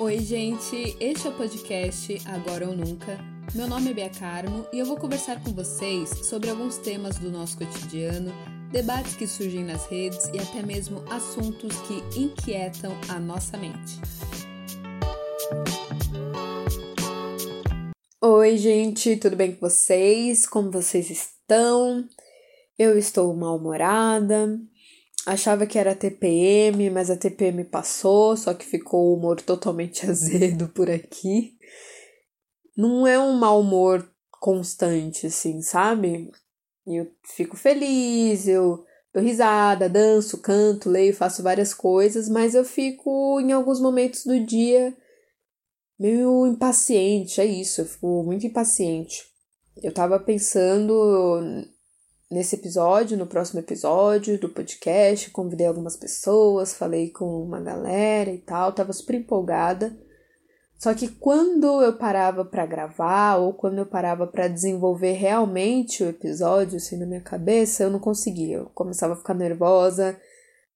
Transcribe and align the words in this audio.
Oi, 0.00 0.18
gente, 0.20 0.96
este 0.98 1.26
é 1.26 1.30
o 1.30 1.34
podcast 1.34 2.22
Agora 2.24 2.66
ou 2.66 2.74
Nunca. 2.74 3.18
Meu 3.54 3.68
nome 3.68 3.90
é 3.90 3.92
Bia 3.92 4.08
Carmo 4.08 4.66
e 4.72 4.78
eu 4.78 4.86
vou 4.86 4.96
conversar 4.96 5.44
com 5.44 5.50
vocês 5.52 6.08
sobre 6.26 6.48
alguns 6.48 6.78
temas 6.78 7.18
do 7.18 7.30
nosso 7.30 7.58
cotidiano, 7.58 8.32
debates 8.72 9.14
que 9.14 9.26
surgem 9.26 9.62
nas 9.62 9.84
redes 9.88 10.30
e 10.32 10.38
até 10.38 10.62
mesmo 10.62 11.04
assuntos 11.10 11.76
que 11.82 12.18
inquietam 12.18 12.96
a 13.10 13.20
nossa 13.20 13.58
mente. 13.58 14.00
Oi, 18.22 18.56
gente, 18.56 19.18
tudo 19.18 19.36
bem 19.36 19.52
com 19.54 19.68
vocês? 19.68 20.46
Como 20.46 20.70
vocês 20.70 21.10
estão? 21.10 22.08
Eu 22.78 22.96
estou 22.96 23.36
mal-humorada, 23.36 24.58
achava 25.26 25.66
que 25.66 25.78
era 25.78 25.94
TPM, 25.94 26.90
mas 26.90 27.10
a 27.10 27.16
TPM 27.16 27.64
passou, 27.64 28.36
só 28.36 28.54
que 28.54 28.64
ficou 28.64 29.08
o 29.08 29.14
humor 29.14 29.40
totalmente 29.40 30.04
azedo 30.10 30.68
por 30.68 30.90
aqui. 30.90 31.56
Não 32.76 33.06
é 33.06 33.18
um 33.18 33.34
mau 33.34 33.60
humor 33.60 34.08
constante, 34.30 35.26
assim, 35.26 35.60
sabe? 35.60 36.30
Eu 36.86 37.10
fico 37.24 37.56
feliz, 37.56 38.48
eu 38.48 38.84
dou 39.12 39.22
risada, 39.22 39.88
danço, 39.88 40.38
canto, 40.38 40.88
leio, 40.88 41.14
faço 41.14 41.42
várias 41.42 41.74
coisas, 41.74 42.28
mas 42.28 42.54
eu 42.54 42.64
fico 42.64 43.40
em 43.40 43.52
alguns 43.52 43.80
momentos 43.80 44.24
do 44.24 44.38
dia 44.44 44.96
meio 45.98 46.46
impaciente, 46.46 47.42
é 47.42 47.44
isso, 47.44 47.82
eu 47.82 47.84
fico 47.84 48.22
muito 48.22 48.46
impaciente. 48.46 49.22
Eu 49.82 49.92
tava 49.92 50.18
pensando 50.18 51.66
nesse 52.30 52.54
episódio, 52.54 53.18
no 53.18 53.26
próximo 53.26 53.60
episódio 53.60 54.38
do 54.38 54.48
podcast, 54.48 55.30
convidei 55.30 55.66
algumas 55.66 55.96
pessoas, 55.96 56.74
falei 56.74 57.10
com 57.10 57.42
uma 57.42 57.60
galera 57.60 58.30
e 58.30 58.38
tal, 58.38 58.72
tava 58.72 58.92
super 58.92 59.16
empolgada. 59.16 59.96
Só 60.78 60.94
que 60.94 61.08
quando 61.08 61.82
eu 61.82 61.98
parava 61.98 62.42
para 62.42 62.64
gravar 62.64 63.36
ou 63.36 63.52
quando 63.52 63.78
eu 63.78 63.86
parava 63.86 64.26
para 64.26 64.48
desenvolver 64.48 65.12
realmente 65.12 66.02
o 66.02 66.08
episódio 66.08 66.76
assim 66.76 66.96
na 66.96 67.04
minha 67.04 67.20
cabeça, 67.20 67.82
eu 67.82 67.90
não 67.90 67.98
conseguia. 67.98 68.58
Eu 68.58 68.66
começava 68.66 69.12
a 69.12 69.16
ficar 69.16 69.34
nervosa, 69.34 70.18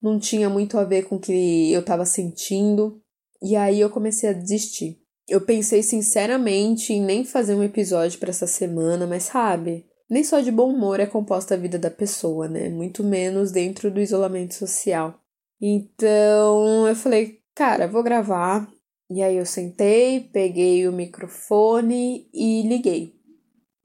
não 0.02 0.18
tinha 0.18 0.50
muito 0.50 0.76
a 0.76 0.84
ver 0.84 1.04
com 1.04 1.16
o 1.16 1.20
que 1.20 1.72
eu 1.72 1.82
tava 1.82 2.04
sentindo, 2.04 3.00
e 3.40 3.56
aí 3.56 3.80
eu 3.80 3.88
comecei 3.88 4.28
a 4.28 4.34
desistir. 4.34 4.98
Eu 5.26 5.40
pensei 5.40 5.82
sinceramente 5.82 6.92
em 6.92 7.00
nem 7.00 7.24
fazer 7.24 7.54
um 7.54 7.62
episódio 7.62 8.18
para 8.18 8.28
essa 8.28 8.46
semana, 8.46 9.06
mas 9.06 9.22
sabe, 9.22 9.86
nem 10.14 10.22
só 10.22 10.38
de 10.38 10.52
bom 10.52 10.72
humor 10.72 11.00
é 11.00 11.06
composta 11.06 11.54
a 11.54 11.58
vida 11.58 11.76
da 11.76 11.90
pessoa, 11.90 12.46
né? 12.46 12.68
Muito 12.68 13.02
menos 13.02 13.50
dentro 13.50 13.90
do 13.90 14.00
isolamento 14.00 14.54
social. 14.54 15.20
Então 15.60 16.86
eu 16.86 16.94
falei, 16.94 17.40
cara, 17.52 17.88
vou 17.88 18.00
gravar. 18.00 18.72
E 19.10 19.20
aí 19.20 19.36
eu 19.36 19.44
sentei, 19.44 20.20
peguei 20.20 20.86
o 20.86 20.92
microfone 20.92 22.30
e 22.32 22.62
liguei. 22.62 23.16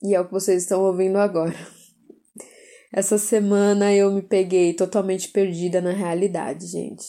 E 0.04 0.14
é 0.14 0.22
o 0.22 0.26
que 0.26 0.32
vocês 0.32 0.62
estão 0.62 0.84
ouvindo 0.84 1.18
agora. 1.18 1.56
Essa 2.94 3.18
semana 3.18 3.92
eu 3.92 4.12
me 4.12 4.22
peguei 4.22 4.76
totalmente 4.76 5.30
perdida 5.30 5.82
na 5.82 5.92
realidade, 5.92 6.68
gente. 6.68 7.08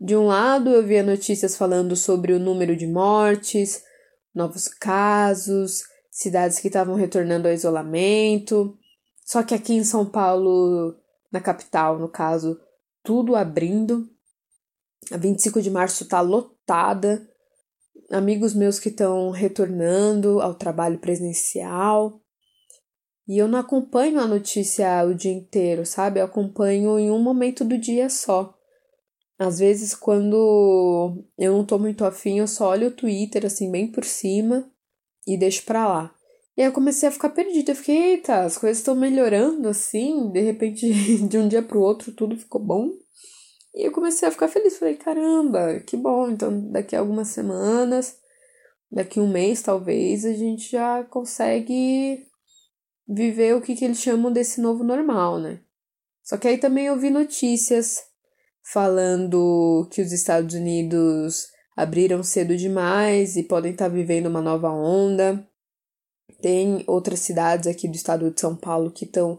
De 0.00 0.16
um 0.16 0.24
lado, 0.24 0.70
eu 0.70 0.82
via 0.82 1.02
notícias 1.02 1.58
falando 1.58 1.94
sobre 1.94 2.32
o 2.32 2.38
número 2.38 2.74
de 2.74 2.86
mortes, 2.86 3.82
novos 4.34 4.66
casos, 4.66 5.82
cidades 6.10 6.58
que 6.58 6.66
estavam 6.66 6.96
retornando 6.96 7.46
ao 7.46 7.54
isolamento. 7.54 8.76
Só 9.24 9.42
que 9.42 9.54
aqui 9.54 9.74
em 9.74 9.84
São 9.84 10.04
Paulo, 10.04 10.96
na 11.32 11.40
capital, 11.40 11.98
no 11.98 12.08
caso, 12.08 12.60
tudo 13.02 13.36
abrindo. 13.36 14.10
A 15.12 15.16
25 15.16 15.62
de 15.62 15.70
março 15.70 16.02
está 16.02 16.20
lotada. 16.20 17.26
Amigos 18.10 18.54
meus 18.54 18.80
que 18.80 18.88
estão 18.88 19.30
retornando 19.30 20.40
ao 20.40 20.54
trabalho 20.54 20.98
presencial. 20.98 22.20
E 23.28 23.38
eu 23.38 23.46
não 23.46 23.60
acompanho 23.60 24.18
a 24.18 24.26
notícia 24.26 25.04
o 25.04 25.14
dia 25.14 25.32
inteiro, 25.32 25.86
sabe? 25.86 26.18
Eu 26.18 26.24
acompanho 26.24 26.98
em 26.98 27.12
um 27.12 27.22
momento 27.22 27.64
do 27.64 27.78
dia 27.78 28.10
só. 28.10 28.52
Às 29.38 29.60
vezes, 29.60 29.94
quando 29.94 31.24
eu 31.38 31.52
não 31.52 31.64
tô 31.64 31.78
muito 31.78 32.04
afim, 32.04 32.40
eu 32.40 32.48
só 32.48 32.70
olho 32.70 32.88
o 32.88 32.92
Twitter, 32.92 33.46
assim, 33.46 33.70
bem 33.70 33.90
por 33.90 34.04
cima 34.04 34.68
e 35.34 35.38
deixo 35.38 35.64
pra 35.64 35.88
lá. 35.88 36.14
E 36.56 36.62
aí 36.62 36.68
eu 36.68 36.72
comecei 36.72 37.08
a 37.08 37.12
ficar 37.12 37.30
perdida. 37.30 37.72
Eu 37.72 37.76
fiquei, 37.76 38.12
eita, 38.12 38.40
as 38.40 38.58
coisas 38.58 38.78
estão 38.78 38.94
melhorando 38.94 39.68
assim, 39.68 40.30
de 40.30 40.40
repente, 40.40 40.86
de 41.26 41.38
um 41.38 41.48
dia 41.48 41.62
pro 41.62 41.80
outro, 41.80 42.12
tudo 42.12 42.36
ficou 42.36 42.60
bom. 42.60 42.90
E 43.74 43.86
eu 43.86 43.92
comecei 43.92 44.28
a 44.28 44.32
ficar 44.32 44.48
feliz. 44.48 44.78
Falei, 44.78 44.96
caramba, 44.96 45.80
que 45.80 45.96
bom. 45.96 46.30
Então, 46.30 46.70
daqui 46.70 46.96
a 46.96 47.00
algumas 47.00 47.28
semanas, 47.28 48.16
daqui 48.90 49.20
um 49.20 49.28
mês 49.28 49.62
talvez, 49.62 50.24
a 50.24 50.32
gente 50.32 50.70
já 50.70 51.04
consegue 51.04 52.26
viver 53.08 53.54
o 53.54 53.60
que, 53.60 53.74
que 53.74 53.84
eles 53.84 54.00
chamam 54.00 54.32
desse 54.32 54.60
novo 54.60 54.84
normal, 54.84 55.38
né? 55.38 55.60
Só 56.22 56.36
que 56.36 56.46
aí 56.46 56.58
também 56.58 56.86
eu 56.86 56.98
vi 56.98 57.10
notícias 57.10 58.02
falando 58.62 59.88
que 59.90 60.00
os 60.00 60.12
Estados 60.12 60.54
Unidos 60.54 61.48
abriram 61.76 62.22
cedo 62.22 62.56
demais 62.56 63.36
e 63.36 63.42
podem 63.42 63.72
estar 63.72 63.88
vivendo 63.88 64.26
uma 64.26 64.40
nova 64.40 64.70
onda. 64.70 65.46
Tem 66.40 66.84
outras 66.86 67.20
cidades 67.20 67.66
aqui 67.66 67.88
do 67.88 67.96
estado 67.96 68.30
de 68.30 68.40
São 68.40 68.56
Paulo 68.56 68.90
que 68.90 69.04
estão 69.04 69.38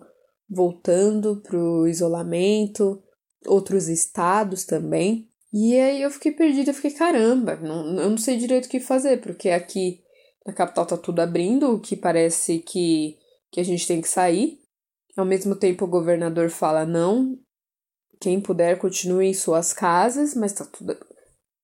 voltando 0.50 1.38
para 1.38 1.58
o 1.58 1.88
isolamento, 1.88 3.02
outros 3.46 3.88
estados 3.88 4.66
também. 4.66 5.28
E 5.54 5.78
aí 5.78 6.02
eu 6.02 6.12
fiquei 6.12 6.32
perdida, 6.32 6.70
eu 6.70 6.74
fiquei, 6.74 6.92
caramba, 6.92 7.56
não, 7.58 8.00
eu 8.00 8.10
não 8.10 8.18
sei 8.18 8.38
direito 8.38 8.66
o 8.66 8.70
que 8.70 8.80
fazer, 8.80 9.22
porque 9.22 9.50
aqui 9.50 10.02
na 10.46 10.54
capital 10.54 10.86
tá 10.86 10.98
tudo 10.98 11.20
abrindo, 11.20 11.74
o 11.74 11.80
que 11.80 11.96
parece 11.96 12.60
que, 12.60 13.18
que 13.52 13.60
a 13.60 13.64
gente 13.64 13.88
tem 13.88 14.02
que 14.02 14.08
sair. 14.08 14.60
Ao 15.18 15.26
mesmo 15.26 15.56
tempo 15.56 15.86
o 15.86 15.90
governador 15.90 16.50
fala, 16.50 16.86
não, 16.86 17.38
quem 18.20 18.40
puder 18.40 18.78
continue 18.78 19.28
em 19.28 19.34
suas 19.34 19.74
casas, 19.74 20.34
mas 20.34 20.54
tá 20.54 20.66
tudo 20.66 20.96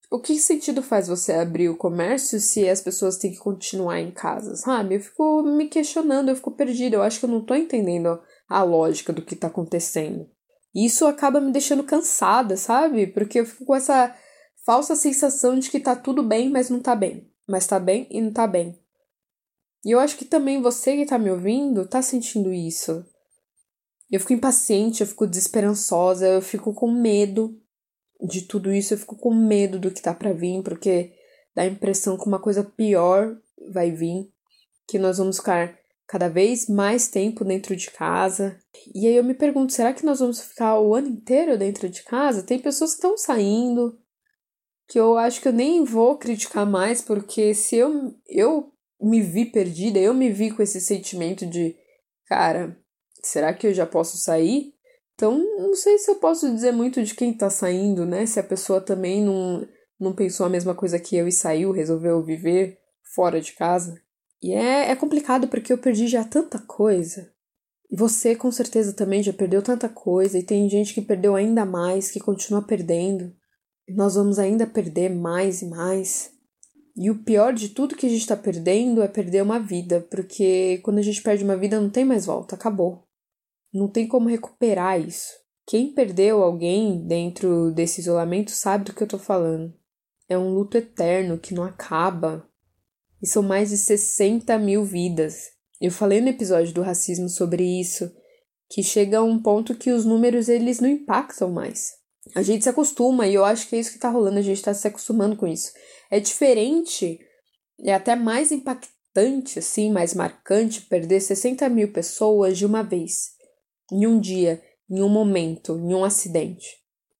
o 0.09 0.19
que 0.19 0.39
sentido 0.39 0.81
faz 0.81 1.07
você 1.07 1.33
abrir 1.33 1.69
o 1.69 1.77
comércio 1.77 2.39
se 2.39 2.67
as 2.67 2.81
pessoas 2.81 3.17
têm 3.17 3.31
que 3.31 3.39
continuar 3.39 3.99
em 3.99 4.11
casa, 4.11 4.55
sabe? 4.55 4.95
Eu 4.95 5.01
fico 5.01 5.43
me 5.43 5.67
questionando, 5.67 6.29
eu 6.29 6.35
fico 6.35 6.51
perdida, 6.51 6.95
eu 6.95 7.01
acho 7.01 7.19
que 7.19 7.25
eu 7.25 7.29
não 7.29 7.43
tô 7.43 7.53
entendendo 7.53 8.19
a 8.47 8.63
lógica 8.63 9.11
do 9.11 9.21
que 9.21 9.35
tá 9.35 9.47
acontecendo. 9.47 10.29
E 10.73 10.85
isso 10.85 11.05
acaba 11.05 11.41
me 11.41 11.51
deixando 11.51 11.83
cansada, 11.83 12.55
sabe? 12.55 13.07
Porque 13.07 13.39
eu 13.39 13.45
fico 13.45 13.65
com 13.65 13.75
essa 13.75 14.15
falsa 14.65 14.95
sensação 14.95 15.59
de 15.59 15.69
que 15.69 15.79
tá 15.79 15.95
tudo 15.95 16.23
bem, 16.23 16.49
mas 16.49 16.69
não 16.69 16.79
tá 16.79 16.95
bem. 16.95 17.29
Mas 17.47 17.67
tá 17.67 17.79
bem 17.79 18.07
e 18.09 18.21
não 18.21 18.31
tá 18.31 18.47
bem. 18.47 18.79
E 19.83 19.91
eu 19.91 19.99
acho 19.99 20.17
que 20.17 20.25
também 20.25 20.61
você 20.61 20.95
que 20.95 21.05
tá 21.05 21.17
me 21.17 21.31
ouvindo 21.31 21.87
tá 21.87 22.01
sentindo 22.01 22.53
isso. 22.53 23.05
Eu 24.09 24.19
fico 24.21 24.33
impaciente, 24.33 25.01
eu 25.01 25.07
fico 25.07 25.27
desesperançosa, 25.27 26.27
eu 26.27 26.41
fico 26.41 26.73
com 26.73 26.89
medo 26.89 27.59
de 28.21 28.41
tudo 28.41 28.73
isso, 28.73 28.93
eu 28.93 28.97
fico 28.97 29.15
com 29.15 29.33
medo 29.33 29.79
do 29.79 29.91
que 29.91 30.01
tá 30.01 30.13
para 30.13 30.33
vir, 30.33 30.63
porque 30.63 31.13
dá 31.55 31.63
a 31.63 31.67
impressão 31.67 32.17
que 32.17 32.27
uma 32.27 32.39
coisa 32.39 32.63
pior 32.63 33.37
vai 33.71 33.91
vir, 33.91 34.31
que 34.87 34.97
nós 34.97 35.17
vamos 35.17 35.37
ficar 35.37 35.77
cada 36.07 36.29
vez 36.29 36.67
mais 36.67 37.09
tempo 37.09 37.43
dentro 37.43 37.75
de 37.75 37.91
casa. 37.91 38.57
E 38.95 39.05
aí 39.05 39.15
eu 39.15 39.23
me 39.23 39.33
pergunto, 39.33 39.73
será 39.73 39.93
que 39.93 40.05
nós 40.05 40.19
vamos 40.19 40.41
ficar 40.41 40.79
o 40.79 40.95
ano 40.95 41.09
inteiro 41.09 41.57
dentro 41.57 41.89
de 41.89 42.03
casa? 42.03 42.43
Tem 42.43 42.57
pessoas 42.57 42.91
que 42.91 42.97
estão 42.97 43.17
saindo, 43.17 43.99
que 44.87 44.97
eu 44.97 45.17
acho 45.17 45.41
que 45.41 45.47
eu 45.49 45.53
nem 45.53 45.83
vou 45.83 46.17
criticar 46.17 46.65
mais, 46.65 47.01
porque 47.01 47.53
se 47.53 47.75
eu, 47.75 48.15
eu 48.25 48.71
me 49.01 49.21
vi 49.21 49.45
perdida, 49.45 49.99
eu 49.99 50.13
me 50.13 50.31
vi 50.31 50.49
com 50.49 50.63
esse 50.63 50.79
sentimento 50.79 51.45
de, 51.45 51.75
cara, 52.25 52.79
será 53.21 53.53
que 53.53 53.67
eu 53.67 53.73
já 53.73 53.85
posso 53.85 54.17
sair? 54.17 54.73
Então, 55.17 55.35
não 55.57 55.73
sei 55.73 55.97
se 55.97 56.11
eu 56.11 56.15
posso 56.17 56.47
dizer 56.47 56.71
muito 56.71 57.01
de 57.01 57.15
quem 57.15 57.33
tá 57.33 57.49
saindo, 57.49 58.05
né? 58.05 58.27
Se 58.27 58.39
a 58.39 58.43
pessoa 58.43 58.79
também 58.79 59.25
não, 59.25 59.67
não 59.99 60.13
pensou 60.13 60.45
a 60.45 60.49
mesma 60.49 60.75
coisa 60.75 60.99
que 60.99 61.17
eu 61.17 61.27
e 61.27 61.31
saiu, 61.31 61.71
resolveu 61.71 62.23
viver 62.23 62.77
fora 63.15 63.41
de 63.41 63.53
casa. 63.53 63.99
E 64.43 64.53
é, 64.53 64.91
é 64.91 64.95
complicado 64.95 65.47
porque 65.47 65.73
eu 65.73 65.77
perdi 65.79 66.07
já 66.07 66.23
tanta 66.23 66.59
coisa. 66.59 67.31
Você 67.91 68.35
com 68.35 68.51
certeza 68.51 68.93
também 68.93 69.23
já 69.23 69.33
perdeu 69.33 69.63
tanta 69.63 69.89
coisa, 69.89 70.37
e 70.37 70.43
tem 70.43 70.69
gente 70.69 70.93
que 70.93 71.01
perdeu 71.01 71.35
ainda 71.35 71.65
mais, 71.65 72.11
que 72.11 72.19
continua 72.19 72.61
perdendo. 72.61 73.33
Nós 73.89 74.13
vamos 74.13 74.37
ainda 74.37 74.67
perder 74.67 75.09
mais 75.09 75.63
e 75.63 75.65
mais. 75.65 76.31
E 76.95 77.09
o 77.09 77.23
pior 77.23 77.53
de 77.53 77.69
tudo 77.69 77.95
que 77.95 78.05
a 78.05 78.09
gente 78.09 78.21
está 78.21 78.37
perdendo 78.37 79.01
é 79.01 79.07
perder 79.07 79.41
uma 79.41 79.59
vida, 79.59 80.05
porque 80.11 80.79
quando 80.83 80.99
a 80.99 81.01
gente 81.01 81.23
perde 81.23 81.43
uma 81.43 81.57
vida 81.57 81.81
não 81.81 81.89
tem 81.89 82.05
mais 82.05 82.27
volta, 82.27 82.53
acabou. 82.53 83.06
Não 83.73 83.87
tem 83.87 84.07
como 84.07 84.29
recuperar 84.29 84.99
isso. 84.99 85.33
Quem 85.65 85.93
perdeu 85.93 86.41
alguém 86.41 87.05
dentro 87.05 87.71
desse 87.71 88.01
isolamento 88.01 88.51
sabe 88.51 88.85
do 88.85 88.93
que 88.93 89.03
eu 89.03 89.07
tô 89.07 89.19
falando. 89.19 89.73
É 90.29 90.37
um 90.37 90.53
luto 90.53 90.77
eterno 90.77 91.37
que 91.37 91.53
não 91.53 91.63
acaba. 91.63 92.47
E 93.21 93.27
são 93.27 93.43
mais 93.43 93.69
de 93.69 93.77
60 93.77 94.57
mil 94.59 94.85
vidas. 94.85 95.57
Eu 95.79 95.91
falei 95.91 96.21
no 96.21 96.29
episódio 96.29 96.73
do 96.73 96.81
racismo 96.81 97.29
sobre 97.29 97.63
isso, 97.63 98.11
que 98.69 98.81
chega 98.81 99.19
a 99.19 99.23
um 99.23 99.41
ponto 99.41 99.75
que 99.75 99.91
os 99.91 100.05
números 100.05 100.49
eles 100.49 100.79
não 100.79 100.89
impactam 100.89 101.51
mais. 101.51 101.93
A 102.35 102.41
gente 102.41 102.63
se 102.63 102.69
acostuma, 102.69 103.27
e 103.27 103.33
eu 103.33 103.45
acho 103.45 103.67
que 103.67 103.75
é 103.75 103.79
isso 103.79 103.91
que 103.91 103.99
tá 103.99 104.09
rolando, 104.09 104.39
a 104.39 104.41
gente 104.41 104.61
tá 104.61 104.73
se 104.73 104.87
acostumando 104.87 105.35
com 105.35 105.47
isso. 105.47 105.71
É 106.09 106.19
diferente, 106.19 107.19
é 107.81 107.93
até 107.93 108.15
mais 108.15 108.51
impactante, 108.51 109.59
assim, 109.59 109.91
mais 109.91 110.13
marcante, 110.13 110.81
perder 110.81 111.21
60 111.21 111.67
mil 111.69 111.91
pessoas 111.91 112.57
de 112.57 112.65
uma 112.65 112.83
vez, 112.83 113.36
em 113.91 114.05
um 114.05 114.19
dia, 114.19 114.61
em 114.89 115.01
um 115.01 115.09
momento, 115.09 115.77
em 115.77 115.93
um 115.93 116.03
acidente. 116.03 116.77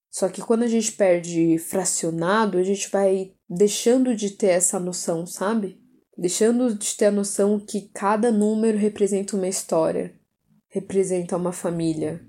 Só 0.10 0.30
que 0.30 0.42
quando 0.42 0.64
a 0.64 0.68
gente 0.68 0.92
perde 0.94 1.58
fracionado, 1.60 2.58
a 2.58 2.64
gente 2.64 2.90
vai 2.90 3.34
deixando 3.50 4.16
de 4.16 4.32
ter 4.32 4.48
essa 4.48 4.80
noção, 4.80 5.26
sabe? 5.26 5.80
Deixando 6.18 6.74
de 6.74 6.96
ter 6.96 7.06
a 7.06 7.12
noção 7.12 7.60
que 7.60 7.90
cada 7.94 8.32
número 8.32 8.78
representa 8.78 9.36
uma 9.36 9.48
história, 9.48 10.16
representa 10.70 11.38
uma 11.38 11.52
família, 11.52 12.26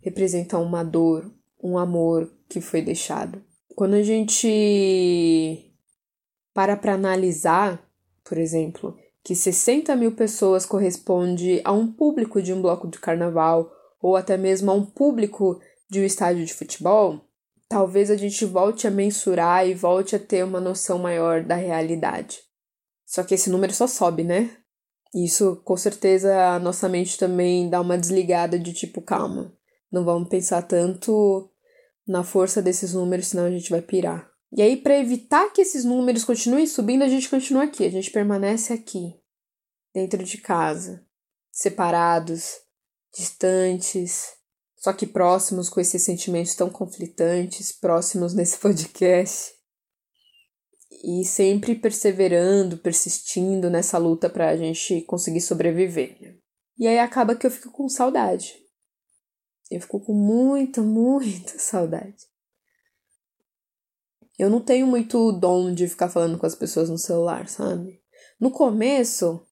representa 0.00 0.58
uma 0.58 0.84
dor, 0.84 1.32
um 1.62 1.76
amor 1.76 2.32
que 2.48 2.60
foi 2.60 2.80
deixado. 2.80 3.42
Quando 3.74 3.94
a 3.94 4.02
gente 4.02 5.68
para 6.54 6.76
para 6.76 6.94
analisar, 6.94 7.82
por 8.24 8.38
exemplo, 8.38 8.96
que 9.24 9.34
60 9.34 9.96
mil 9.96 10.12
pessoas 10.12 10.66
corresponde 10.66 11.60
a 11.64 11.72
um 11.72 11.90
público 11.90 12.42
de 12.42 12.52
um 12.52 12.60
bloco 12.60 12.88
de 12.88 12.98
carnaval 12.98 13.72
ou 14.02 14.16
até 14.16 14.36
mesmo 14.36 14.70
a 14.70 14.74
um 14.74 14.84
público 14.84 15.60
de 15.88 16.00
um 16.00 16.04
estádio 16.04 16.44
de 16.44 16.52
futebol, 16.52 17.24
talvez 17.68 18.10
a 18.10 18.16
gente 18.16 18.44
volte 18.44 18.86
a 18.86 18.90
mensurar 18.90 19.66
e 19.66 19.72
volte 19.72 20.16
a 20.16 20.18
ter 20.18 20.44
uma 20.44 20.60
noção 20.60 20.98
maior 20.98 21.44
da 21.44 21.54
realidade. 21.54 22.40
Só 23.06 23.22
que 23.22 23.34
esse 23.34 23.48
número 23.48 23.72
só 23.72 23.86
sobe, 23.86 24.24
né? 24.24 24.50
Isso 25.14 25.56
com 25.64 25.76
certeza 25.76 26.54
a 26.54 26.58
nossa 26.58 26.88
mente 26.88 27.18
também 27.18 27.70
dá 27.70 27.80
uma 27.80 27.98
desligada 27.98 28.58
de 28.58 28.72
tipo, 28.72 29.00
calma, 29.00 29.54
não 29.90 30.04
vamos 30.04 30.28
pensar 30.28 30.62
tanto 30.62 31.50
na 32.06 32.24
força 32.24 32.60
desses 32.60 32.94
números, 32.94 33.28
senão 33.28 33.44
a 33.44 33.50
gente 33.50 33.70
vai 33.70 33.82
pirar. 33.82 34.30
E 34.54 34.60
aí, 34.60 34.76
para 34.76 34.98
evitar 34.98 35.50
que 35.52 35.62
esses 35.62 35.84
números 35.84 36.24
continuem 36.24 36.66
subindo, 36.66 37.02
a 37.02 37.08
gente 37.08 37.28
continua 37.28 37.64
aqui, 37.64 37.86
a 37.86 37.90
gente 37.90 38.10
permanece 38.10 38.72
aqui, 38.72 39.14
dentro 39.94 40.22
de 40.24 40.38
casa, 40.38 41.06
separados, 41.50 42.56
distantes, 43.14 44.32
só 44.76 44.92
que 44.92 45.06
próximos 45.06 45.68
com 45.68 45.80
esses 45.80 46.02
sentimentos 46.02 46.56
tão 46.56 46.68
conflitantes, 46.68 47.70
próximos 47.70 48.34
nesse 48.34 48.58
podcast. 48.58 49.52
E 51.04 51.24
sempre 51.24 51.74
perseverando, 51.74 52.78
persistindo 52.78 53.70
nessa 53.70 53.98
luta 53.98 54.28
para 54.28 54.50
a 54.50 54.56
gente 54.56 55.02
conseguir 55.02 55.40
sobreviver. 55.40 56.38
E 56.78 56.86
aí 56.86 56.98
acaba 56.98 57.34
que 57.34 57.46
eu 57.46 57.50
fico 57.50 57.70
com 57.70 57.88
saudade. 57.88 58.54
Eu 59.70 59.80
fico 59.80 60.00
com 60.00 60.12
muita, 60.12 60.82
muita 60.82 61.58
saudade. 61.60 62.26
Eu 64.38 64.50
não 64.50 64.60
tenho 64.60 64.86
muito 64.86 65.32
dom 65.32 65.72
de 65.72 65.88
ficar 65.88 66.08
falando 66.08 66.38
com 66.38 66.46
as 66.46 66.54
pessoas 66.54 66.90
no 66.90 66.98
celular, 66.98 67.48
sabe? 67.48 68.02
No 68.40 68.50
começo, 68.50 69.46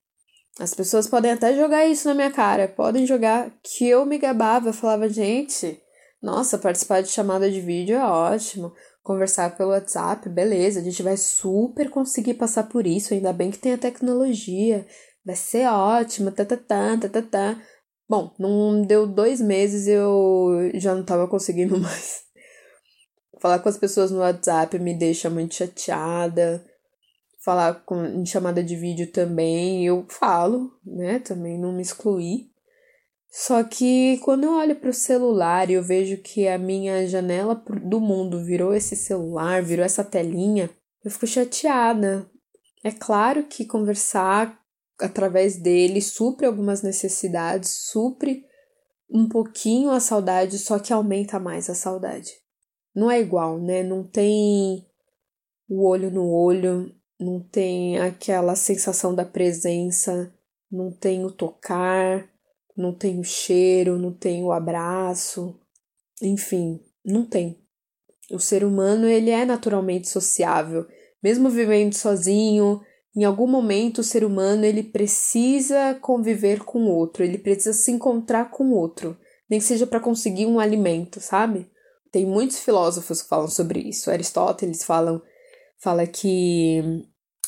as 0.61 0.75
pessoas 0.75 1.09
podem 1.09 1.33
até 1.33 1.57
jogar 1.57 1.87
isso 1.87 2.07
na 2.07 2.15
minha 2.15 2.31
cara, 2.31 2.69
podem 2.69 3.07
jogar 3.07 3.51
que 3.63 3.89
eu 3.89 4.05
me 4.05 4.19
gabava, 4.19 4.69
eu 4.69 4.73
falava, 4.75 5.09
gente, 5.09 5.81
nossa, 6.23 6.59
participar 6.59 7.03
de 7.03 7.09
chamada 7.09 7.51
de 7.51 7.63
vídeo 7.63 7.97
é 7.97 8.05
ótimo, 8.05 8.73
conversar 9.03 9.57
pelo 9.57 9.71
WhatsApp, 9.71 10.29
beleza, 10.29 10.81
a 10.81 10.83
gente 10.83 11.03
vai 11.03 11.17
super 11.17 11.89
conseguir 11.89 12.35
passar 12.35 12.65
por 12.65 12.87
isso, 12.87 13.15
ainda 13.15 13.33
bem 13.33 13.51
que 13.51 13.59
tem 13.59 13.73
a 13.73 13.79
tecnologia, 13.79 14.87
vai 15.25 15.35
ser 15.35 15.67
ótimo, 15.67 16.31
tá, 16.31 16.45
tá, 16.45 16.59
tá, 16.59 17.09
tá, 17.09 17.23
tá. 17.23 17.63
Bom, 18.07 18.35
não 18.39 18.83
deu 18.83 19.07
dois 19.07 19.41
meses 19.41 19.87
eu 19.87 20.71
já 20.75 20.95
não 20.95 21.05
tava 21.05 21.27
conseguindo 21.27 21.79
mais. 21.81 22.23
Falar 23.41 23.61
com 23.61 23.69
as 23.71 23.79
pessoas 23.79 24.11
no 24.11 24.19
WhatsApp 24.19 24.79
me 24.79 24.93
deixa 24.93 25.31
muito 25.31 25.55
chateada. 25.55 26.63
Falar 27.43 27.75
com, 27.85 28.05
em 28.05 28.27
chamada 28.27 28.63
de 28.63 28.77
vídeo 28.77 29.11
também, 29.11 29.85
eu 29.87 30.05
falo, 30.09 30.71
né? 30.85 31.19
Também 31.19 31.59
não 31.59 31.73
me 31.73 31.83
excluí. 31.83 32.51
Só 33.31 33.63
que 33.63 34.19
quando 34.25 34.45
eu 34.45 34.53
olho 34.53 34.75
para 34.77 34.91
o 34.91 34.95
celular 34.95 35.71
e 35.71 35.75
eu 35.75 35.83
vejo 35.83 36.19
que 36.19 36.49
a 36.49 36.59
minha 36.59 37.07
janela 37.07 37.55
do 37.55 38.01
mundo 38.01 38.45
virou 38.45 38.75
esse 38.75 38.97
celular, 38.97 39.63
virou 39.63 39.85
essa 39.85 40.03
telinha, 40.03 40.69
eu 41.05 41.11
fico 41.11 41.27
chateada. 41.27 42.29
É 42.83 42.91
claro 42.91 43.45
que 43.45 43.65
conversar 43.65 44.59
através 44.99 45.57
dele, 45.57 46.01
supre 46.03 46.45
algumas 46.45 46.83
necessidades, 46.83 47.71
supre 47.91 48.45
um 49.09 49.29
pouquinho 49.29 49.91
a 49.91 50.01
saudade, 50.01 50.59
só 50.59 50.79
que 50.79 50.93
aumenta 50.93 51.39
mais 51.39 51.71
a 51.71 51.75
saudade. 51.75 52.33
Não 52.95 53.11
é 53.11 53.21
igual, 53.21 53.59
né? 53.61 53.83
Não 53.83 54.03
tem 54.05 54.87
o 55.69 55.87
olho 55.87 56.11
no 56.11 56.29
olho, 56.29 56.93
não 57.21 57.39
tem 57.39 57.99
aquela 57.99 58.57
sensação 58.57 59.15
da 59.15 59.25
presença, 59.25 60.33
não 60.71 60.91
tem 60.91 61.25
o 61.25 61.31
tocar, 61.31 62.29
não 62.77 62.95
tem 62.95 63.21
o 63.21 63.25
cheiro, 63.25 63.99
não 63.99 64.13
tem 64.13 64.43
o 64.43 64.51
abraço, 64.51 65.55
enfim, 66.23 66.81
não 67.05 67.25
tem. 67.25 67.59
O 68.31 68.39
ser 68.39 68.65
humano 68.65 69.07
ele 69.07 69.31
é 69.31 69.45
naturalmente 69.45 70.09
sociável, 70.09 70.87
mesmo 71.23 71.51
vivendo 71.51 71.93
sozinho, 71.93 72.81
em 73.15 73.25
algum 73.25 73.47
momento 73.47 73.99
o 73.99 74.05
ser 74.05 74.25
humano 74.25 74.65
ele 74.65 74.83
precisa 74.83 75.95
conviver 76.01 76.65
com 76.65 76.85
o 76.85 76.95
outro, 76.95 77.23
ele 77.23 77.39
precisa 77.39 77.73
se 77.73 77.91
encontrar 77.91 78.51
com 78.51 78.71
o 78.71 78.75
outro, 78.75 79.19
nem 79.49 79.59
que 79.59 79.67
seja 79.67 79.87
para 79.87 80.01
conseguir 80.01 80.47
um 80.47 80.61
alimento, 80.61 81.21
sabe? 81.21 81.69
Tem 82.11 82.25
muitos 82.25 82.61
filósofos 82.61 83.21
que 83.21 83.29
falam 83.29 83.49
sobre 83.49 83.81
isso. 83.81 84.11
Aristóteles 84.11 84.85
falam, 84.85 85.21
fala 85.79 86.07
que 86.07 87.05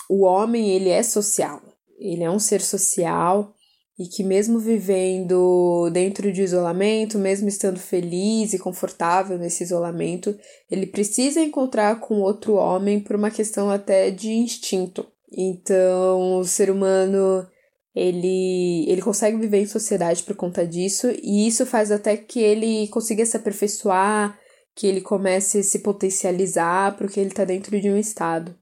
o 0.08 0.24
homem 0.24 0.70
ele 0.70 0.88
é 0.88 1.02
social, 1.02 1.60
ele 1.98 2.22
é 2.22 2.30
um 2.30 2.38
ser 2.38 2.60
social 2.60 3.54
e 3.98 4.06
que 4.06 4.24
mesmo 4.24 4.58
vivendo 4.58 5.88
dentro 5.92 6.32
de 6.32 6.42
isolamento, 6.42 7.18
mesmo 7.18 7.48
estando 7.48 7.78
feliz 7.78 8.52
e 8.52 8.58
confortável 8.58 9.38
nesse 9.38 9.62
isolamento, 9.62 10.36
ele 10.70 10.86
precisa 10.86 11.40
encontrar 11.40 12.00
com 12.00 12.20
outro 12.20 12.54
homem 12.54 12.98
por 13.00 13.14
uma 13.16 13.30
questão 13.30 13.70
até 13.70 14.10
de 14.10 14.30
instinto. 14.30 15.06
Então, 15.30 16.38
o 16.38 16.44
ser 16.44 16.70
humano 16.70 17.46
ele, 17.94 18.86
ele 18.88 19.02
consegue 19.02 19.36
viver 19.36 19.58
em 19.58 19.66
sociedade 19.66 20.22
por 20.22 20.34
conta 20.34 20.66
disso, 20.66 21.08
e 21.22 21.46
isso 21.46 21.66
faz 21.66 21.90
até 21.90 22.16
que 22.16 22.40
ele 22.40 22.88
consiga 22.88 23.24
se 23.24 23.36
aperfeiçoar, 23.36 24.38
que 24.74 24.86
ele 24.86 25.02
comece 25.02 25.58
a 25.58 25.62
se 25.62 25.80
potencializar, 25.80 26.96
porque 26.96 27.20
ele 27.20 27.28
está 27.28 27.44
dentro 27.44 27.78
de 27.78 27.90
um 27.90 27.98
estado. 27.98 28.56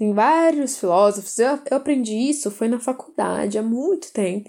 Tem 0.00 0.14
vários 0.14 0.78
filósofos, 0.78 1.38
eu, 1.38 1.58
eu 1.70 1.76
aprendi 1.76 2.14
isso, 2.14 2.50
foi 2.50 2.68
na 2.68 2.80
faculdade, 2.80 3.58
há 3.58 3.62
muito 3.62 4.10
tempo. 4.14 4.48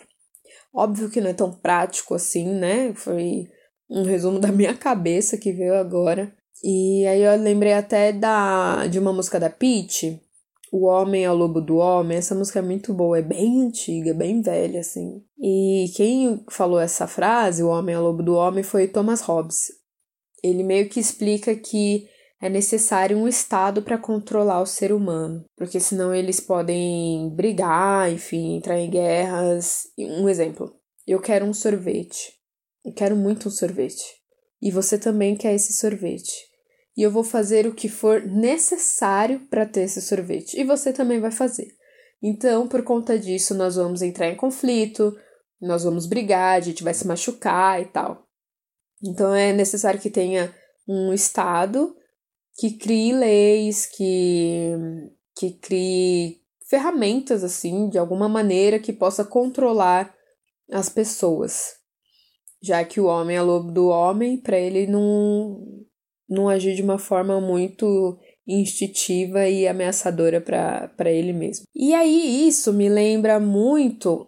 Óbvio 0.74 1.10
que 1.10 1.20
não 1.20 1.30
é 1.30 1.34
tão 1.34 1.52
prático 1.52 2.16
assim, 2.16 2.48
né? 2.48 2.94
Foi 2.94 3.50
um 3.90 4.04
resumo 4.04 4.40
da 4.40 4.50
minha 4.50 4.74
cabeça 4.74 5.38
que 5.38 5.52
veio 5.52 5.76
agora. 5.76 6.34
E 6.64 7.06
aí 7.06 7.22
eu 7.22 7.36
lembrei 7.36 7.74
até 7.74 8.14
da, 8.14 8.88
de 8.88 8.98
uma 8.98 9.12
música 9.12 9.42
da 9.42 9.50
Peach, 9.50 10.22
o 10.72 10.86
Homem 10.86 11.26
é 11.26 11.30
o 11.30 11.36
Lobo 11.36 11.60
do 11.60 11.76
Homem, 11.76 12.18
essa 12.18 12.34
música 12.34 12.60
é 12.60 12.62
muito 12.62 12.94
boa, 12.94 13.20
é 13.20 13.22
bem 13.22 13.62
antiga, 13.62 14.14
bem 14.14 14.42
velha, 14.42 14.80
assim. 14.80 15.22
E 15.38 15.92
quem 15.98 16.46
falou 16.50 16.80
essa 16.80 17.08
frase, 17.08 17.62
o 17.62 17.68
Homem 17.68 17.94
é 17.94 18.00
o 18.00 18.04
Lobo 18.04 18.24
do 18.24 18.36
Homem, 18.36 18.64
foi 18.64 18.88
Thomas 18.88 19.20
Hobbes. 19.20 19.68
Ele 20.42 20.64
meio 20.64 20.88
que 20.88 20.98
explica 20.98 21.54
que 21.54 22.08
é 22.42 22.50
necessário 22.50 23.18
um 23.18 23.28
Estado 23.28 23.82
para 23.82 23.98
controlar 23.98 24.62
o 24.62 24.66
ser 24.66 24.92
humano, 24.92 25.46
porque 25.56 25.80
senão 25.80 26.14
eles 26.14 26.40
podem 26.40 27.30
brigar, 27.36 28.12
enfim, 28.12 28.56
entrar 28.56 28.80
em 28.80 28.90
guerras. 28.90 29.84
Um 29.98 30.28
exemplo: 30.28 30.74
eu 31.06 31.22
quero 31.22 31.46
um 31.46 31.54
sorvete. 31.54 32.34
Eu 32.84 32.94
quero 32.94 33.16
muito 33.16 33.48
um 33.48 33.52
sorvete. 33.52 34.04
E 34.62 34.72
você 34.72 34.98
também 34.98 35.36
quer 35.36 35.54
esse 35.54 35.74
sorvete 35.74 36.52
e 36.96 37.04
eu 37.04 37.12
vou 37.12 37.24
fazer 37.24 37.66
o 37.68 37.74
que 37.74 37.88
for 37.88 38.22
necessário 38.26 39.40
para 39.50 39.66
ter 39.66 39.82
esse 39.82 40.02
sorvete. 40.02 40.60
E 40.60 40.64
você 40.64 40.92
também 40.92 41.20
vai 41.20 41.32
fazer. 41.32 41.68
Então, 42.22 42.68
por 42.68 42.84
conta 42.84 43.18
disso, 43.18 43.56
nós 43.56 43.76
vamos 43.76 44.02
entrar 44.02 44.28
em 44.28 44.36
conflito, 44.36 45.16
nós 45.60 45.84
vamos 45.84 46.06
brigar, 46.06 46.58
a 46.58 46.60
gente 46.60 46.84
vai 46.84 46.94
se 46.94 47.08
machucar 47.08 47.82
e 47.82 47.86
tal. 47.86 48.28
Então, 49.04 49.34
é 49.34 49.52
necessário 49.54 50.00
que 50.00 50.10
tenha 50.10 50.54
um 50.88 51.14
Estado 51.14 51.96
que 52.58 52.78
crie 52.78 53.14
leis, 53.14 53.86
que, 53.86 54.72
que 55.36 55.52
crie 55.52 56.42
ferramentas, 56.70 57.44
assim, 57.44 57.90
de 57.90 57.98
alguma 57.98 58.30
maneira 58.30 58.80
que 58.80 58.94
possa 58.94 59.26
controlar 59.26 60.14
as 60.72 60.90
pessoas. 60.90 61.74
Já 62.62 62.84
que 62.86 63.00
o 63.00 63.06
homem 63.06 63.38
é 63.38 63.42
lobo 63.42 63.72
do 63.72 63.88
homem, 63.88 64.38
para 64.38 64.58
ele 64.58 64.88
não, 64.88 65.66
não 66.30 66.48
agir 66.48 66.76
de 66.76 66.82
uma 66.82 66.98
forma 66.98 67.42
muito 67.42 68.18
instintiva 68.48 69.48
e 69.48 69.68
ameaçadora 69.68 70.40
para 70.40 71.12
ele 71.12 71.34
mesmo. 71.34 71.66
E 71.76 71.94
aí 71.94 72.48
isso 72.48 72.72
me 72.72 72.88
lembra 72.88 73.40
muito 73.40 74.28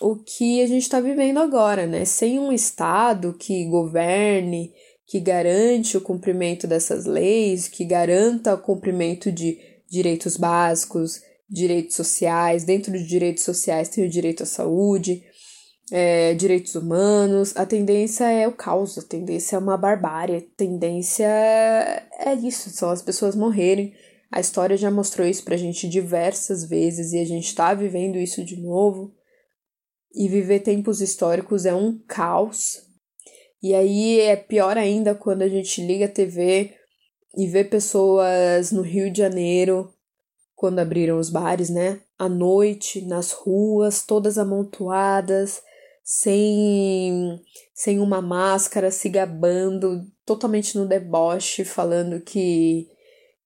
o 0.00 0.16
que 0.16 0.62
a 0.62 0.66
gente 0.66 0.82
está 0.82 1.00
vivendo 1.00 1.38
agora, 1.38 1.86
né? 1.86 2.04
Sem 2.04 2.38
um 2.38 2.52
Estado 2.52 3.34
que 3.38 3.64
governe, 3.66 4.72
que 5.06 5.20
garante 5.20 5.96
o 5.96 6.00
cumprimento 6.00 6.66
dessas 6.66 7.06
leis, 7.06 7.68
que 7.68 7.84
garanta 7.84 8.54
o 8.54 8.58
cumprimento 8.58 9.30
de 9.30 9.58
direitos 9.88 10.36
básicos, 10.36 11.20
direitos 11.48 11.94
sociais. 11.94 12.64
Dentro 12.64 12.92
de 12.92 13.06
direitos 13.06 13.44
sociais 13.44 13.88
tem 13.88 14.04
o 14.04 14.10
direito 14.10 14.42
à 14.42 14.46
saúde, 14.46 15.22
é, 15.92 16.34
direitos 16.34 16.74
humanos. 16.74 17.56
A 17.56 17.64
tendência 17.64 18.24
é 18.24 18.48
o 18.48 18.52
caos, 18.52 18.98
a 18.98 19.02
tendência 19.02 19.56
é 19.56 19.58
uma 19.58 19.76
barbárie, 19.76 20.36
a 20.36 20.56
tendência 20.56 21.24
é 21.24 22.34
isso, 22.34 22.70
são 22.70 22.90
as 22.90 23.00
pessoas 23.00 23.36
morrerem. 23.36 23.94
A 24.32 24.40
história 24.40 24.76
já 24.76 24.90
mostrou 24.90 25.26
isso 25.26 25.44
pra 25.44 25.56
gente 25.56 25.88
diversas 25.88 26.68
vezes 26.68 27.12
e 27.12 27.20
a 27.20 27.24
gente 27.24 27.54
tá 27.54 27.72
vivendo 27.72 28.16
isso 28.16 28.44
de 28.44 28.56
novo. 28.56 29.14
E 30.12 30.28
viver 30.28 30.60
tempos 30.60 31.00
históricos 31.00 31.64
é 31.64 31.74
um 31.74 31.96
caos. 32.08 32.85
E 33.62 33.74
aí 33.74 34.20
é 34.20 34.36
pior 34.36 34.76
ainda 34.76 35.14
quando 35.14 35.42
a 35.42 35.48
gente 35.48 35.80
liga 35.80 36.06
a 36.06 36.10
TV 36.10 36.74
e 37.36 37.46
vê 37.46 37.64
pessoas 37.64 38.72
no 38.72 38.82
Rio 38.82 39.10
de 39.10 39.18
Janeiro, 39.18 39.92
quando 40.54 40.78
abriram 40.78 41.18
os 41.18 41.28
bares, 41.30 41.68
né? 41.68 42.00
À 42.18 42.28
noite, 42.28 43.04
nas 43.04 43.32
ruas, 43.32 44.02
todas 44.02 44.38
amontoadas, 44.38 45.62
sem, 46.02 47.38
sem 47.74 48.00
uma 48.00 48.22
máscara, 48.22 48.90
se 48.90 49.08
gabando, 49.08 50.06
totalmente 50.24 50.78
no 50.78 50.86
deboche, 50.86 51.64
falando 51.64 52.20
que 52.20 52.88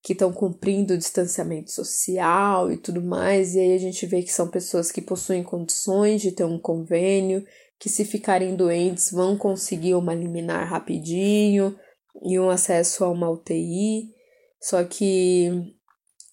que 0.03 0.13
estão 0.13 0.33
cumprindo 0.33 0.95
o 0.95 0.97
distanciamento 0.97 1.71
social 1.71 2.71
e 2.71 2.77
tudo 2.77 3.03
mais, 3.03 3.53
e 3.53 3.59
aí 3.59 3.73
a 3.73 3.77
gente 3.77 4.05
vê 4.07 4.23
que 4.23 4.33
são 4.33 4.47
pessoas 4.47 4.91
que 4.91 5.01
possuem 5.01 5.43
condições 5.43 6.21
de 6.21 6.31
ter 6.31 6.43
um 6.43 6.57
convênio, 6.57 7.45
que 7.81 7.89
se 7.89 8.05
ficarem 8.05 8.55
doentes 8.55 9.11
vão 9.11 9.35
conseguir 9.35 9.95
uma 9.95 10.13
liminar 10.13 10.69
rapidinho 10.69 11.75
e 12.23 12.39
um 12.39 12.47
acesso 12.47 13.03
a 13.03 13.09
uma 13.09 13.27
UTI. 13.27 14.13
Só 14.61 14.83
que 14.83 15.49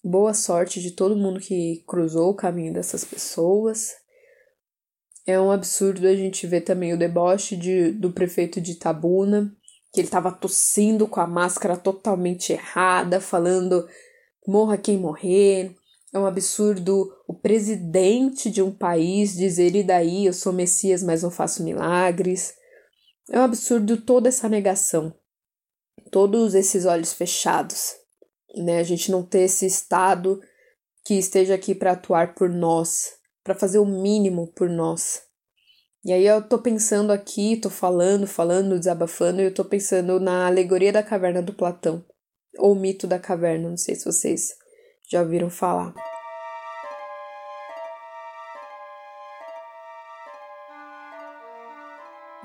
boa 0.03 0.31
sorte 0.35 0.79
de 0.79 0.91
todo 0.91 1.17
mundo 1.17 1.39
que 1.39 1.83
cruzou 1.87 2.29
o 2.29 2.35
caminho 2.35 2.71
dessas 2.71 3.03
pessoas. 3.03 3.95
É 5.25 5.39
um 5.39 5.51
absurdo 5.51 6.07
a 6.07 6.15
gente 6.15 6.45
ver 6.45 6.61
também 6.61 6.93
o 6.93 6.99
deboche 6.99 7.57
de, 7.57 7.93
do 7.93 8.11
prefeito 8.11 8.61
de 8.61 8.73
Itabuna, 8.73 9.51
que 9.91 10.01
ele 10.01 10.07
estava 10.07 10.31
tossindo 10.31 11.07
com 11.07 11.19
a 11.19 11.25
máscara 11.25 11.75
totalmente 11.75 12.53
errada, 12.53 13.19
falando 13.19 13.87
morra 14.47 14.77
quem 14.77 14.99
morrer, 14.99 15.75
é 16.13 16.17
um 16.17 16.25
absurdo 16.25 17.11
o 17.27 17.33
presidente 17.33 18.49
de 18.49 18.61
um 18.61 18.71
país 18.71 19.35
dizer 19.35 19.75
e 19.75 19.83
daí 19.83 20.25
eu 20.25 20.33
sou 20.33 20.51
Messias, 20.51 21.03
mas 21.03 21.21
não 21.21 21.29
faço 21.29 21.63
milagres. 21.63 22.53
É 23.29 23.39
um 23.39 23.43
absurdo 23.43 24.01
toda 24.01 24.27
essa 24.27 24.49
negação, 24.49 25.13
todos 26.11 26.55
esses 26.55 26.85
olhos 26.85 27.13
fechados, 27.13 27.93
né? 28.55 28.79
A 28.79 28.83
gente 28.83 29.11
não 29.11 29.21
ter 29.21 29.41
esse 29.41 29.67
estado 29.67 30.41
que 31.05 31.13
esteja 31.13 31.53
aqui 31.53 31.75
para 31.75 31.91
atuar 31.91 32.33
por 32.33 32.49
nós, 32.49 33.13
para 33.43 33.53
fazer 33.53 33.77
o 33.77 33.85
mínimo 33.85 34.51
por 34.53 34.67
nós. 34.67 35.21
E 36.03 36.11
aí 36.11 36.25
eu 36.25 36.41
tô 36.41 36.57
pensando 36.57 37.11
aqui, 37.11 37.57
tô 37.57 37.69
falando, 37.69 38.25
falando, 38.25 38.79
desabafando, 38.79 39.41
e 39.41 39.45
eu 39.45 39.53
tô 39.53 39.65
pensando 39.65 40.19
na 40.19 40.47
alegoria 40.47 40.93
da 40.93 41.03
caverna 41.03 41.41
do 41.41 41.53
Platão, 41.53 42.03
ou 42.57 42.73
mito 42.73 43.05
da 43.05 43.19
caverna, 43.19 43.69
não 43.69 43.77
sei 43.77 43.95
se 43.95 44.05
vocês 44.05 44.58
já 45.09 45.21
ouviram 45.21 45.49
falar? 45.49 45.93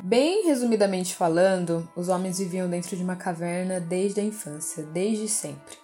Bem 0.02 0.46
resumidamente 0.46 1.14
falando, 1.14 1.88
os 1.96 2.08
homens 2.08 2.38
viviam 2.38 2.68
dentro 2.68 2.96
de 2.96 3.02
uma 3.02 3.16
caverna 3.16 3.80
desde 3.80 4.20
a 4.20 4.24
infância, 4.24 4.82
desde 4.84 5.28
sempre. 5.28 5.76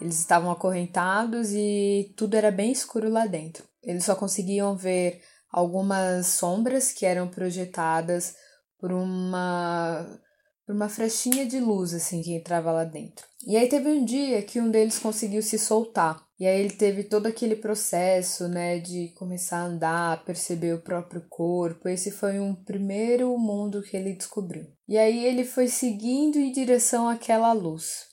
Eles 0.00 0.18
estavam 0.18 0.50
acorrentados 0.50 1.50
e 1.52 2.12
tudo 2.16 2.34
era 2.34 2.52
bem 2.52 2.70
escuro 2.70 3.08
lá 3.08 3.26
dentro. 3.26 3.64
Eles 3.82 4.04
só 4.04 4.14
conseguiam 4.14 4.76
ver 4.76 5.22
algumas 5.50 6.26
sombras 6.26 6.92
que 6.92 7.04
eram 7.04 7.26
projetadas 7.26 8.36
por 8.78 8.92
uma 8.92 10.20
por 10.68 10.74
uma 10.74 10.90
frechinha 10.90 11.46
de 11.46 11.58
luz 11.58 11.94
assim 11.94 12.20
que 12.20 12.34
entrava 12.34 12.70
lá 12.70 12.84
dentro. 12.84 13.26
E 13.46 13.56
aí 13.56 13.70
teve 13.70 13.88
um 13.88 14.04
dia 14.04 14.42
que 14.42 14.60
um 14.60 14.70
deles 14.70 14.98
conseguiu 14.98 15.42
se 15.42 15.58
soltar. 15.58 16.22
E 16.38 16.46
aí 16.46 16.60
ele 16.60 16.74
teve 16.74 17.04
todo 17.04 17.24
aquele 17.24 17.56
processo, 17.56 18.46
né, 18.48 18.78
de 18.78 19.08
começar 19.16 19.60
a 19.60 19.64
andar, 19.64 20.24
perceber 20.26 20.74
o 20.74 20.82
próprio 20.82 21.24
corpo. 21.30 21.88
Esse 21.88 22.10
foi 22.10 22.38
um 22.38 22.54
primeiro 22.54 23.34
mundo 23.38 23.80
que 23.80 23.96
ele 23.96 24.12
descobriu. 24.12 24.66
E 24.86 24.98
aí 24.98 25.24
ele 25.24 25.42
foi 25.42 25.68
seguindo 25.68 26.36
em 26.36 26.52
direção 26.52 27.08
àquela 27.08 27.50
luz. 27.54 28.06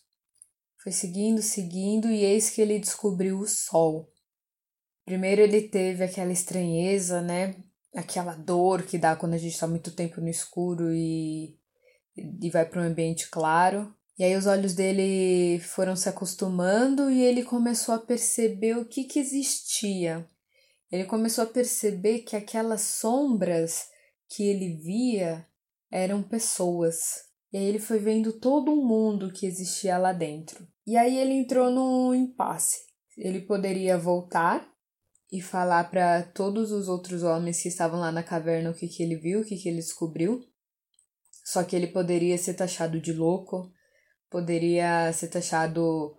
Foi 0.82 0.94
seguindo, 0.94 1.42
seguindo 1.42 2.10
e 2.10 2.24
eis 2.24 2.52
que 2.52 2.62
ele 2.62 2.80
descobriu 2.80 3.38
o 3.38 3.46
sol. 3.46 4.10
Primeiro 5.04 5.42
ele 5.42 5.64
teve 5.64 6.06
aquela 6.06 6.32
estranheza, 6.32 7.22
né? 7.22 7.58
Aquela 7.94 8.34
dor 8.34 8.84
que 8.84 8.98
dá 8.98 9.14
quando 9.14 9.34
a 9.34 9.38
gente 9.38 9.56
está 9.56 9.68
muito 9.68 9.92
tempo 9.92 10.22
no 10.22 10.30
escuro 10.30 10.94
e 10.94 11.60
e 12.16 12.50
vai 12.50 12.66
para 12.66 12.82
um 12.82 12.86
ambiente 12.86 13.30
claro. 13.30 13.94
E 14.18 14.24
aí 14.24 14.36
os 14.36 14.46
olhos 14.46 14.74
dele 14.74 15.60
foram 15.60 15.96
se 15.96 16.08
acostumando 16.08 17.10
e 17.10 17.22
ele 17.22 17.44
começou 17.44 17.94
a 17.94 18.00
perceber 18.00 18.78
o 18.78 18.86
que, 18.86 19.04
que 19.04 19.20
existia. 19.20 20.28
Ele 20.90 21.04
começou 21.04 21.44
a 21.44 21.48
perceber 21.48 22.20
que 22.20 22.36
aquelas 22.36 22.82
sombras 22.82 23.88
que 24.30 24.44
ele 24.44 24.78
via 24.78 25.46
eram 25.92 26.24
pessoas. 26.24 27.26
E 27.52 27.58
aí 27.58 27.66
ele 27.66 27.80
foi 27.80 28.00
vendo 28.00 28.34
todo 28.34 28.74
o 28.74 28.86
mundo 28.86 29.32
que 29.32 29.46
existia 29.46 29.98
lá 29.98 30.14
dentro. 30.14 30.66
E 30.88 30.96
aí 30.96 31.18
ele 31.18 31.34
entrou 31.34 31.70
num 31.70 32.14
impasse. 32.14 32.80
Ele 33.18 33.42
poderia 33.42 33.98
voltar 33.98 34.66
e 35.32 35.42
falar 35.42 35.90
para 35.90 36.24
todos 36.24 36.72
os 36.72 36.88
outros 36.88 37.24
homens 37.24 37.62
que 37.62 37.68
estavam 37.68 38.00
lá 38.00 38.12
na 38.12 38.24
caverna 38.24 38.72
o 38.72 38.74
que, 38.74 38.88
que 38.88 39.04
ele 39.04 39.16
viu, 39.16 39.42
o 39.42 39.46
que, 39.46 39.58
que 39.58 39.68
ele 39.68 39.78
descobriu. 39.78 40.42
Só 41.46 41.64
que 41.64 41.76
ele 41.76 41.88
poderia 41.88 42.38
ser 42.38 42.56
taxado 42.56 43.00
de 43.00 43.14
louco, 43.14 43.72
poderia 44.32 45.14
ser 45.14 45.28
taxado 45.28 46.16